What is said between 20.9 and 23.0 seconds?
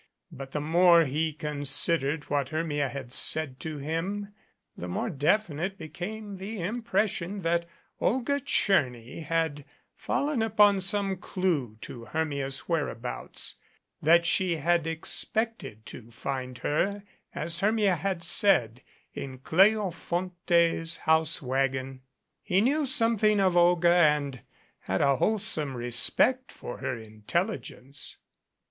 house wagon. He knew